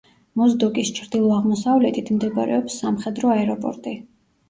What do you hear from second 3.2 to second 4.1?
აეროპორტი.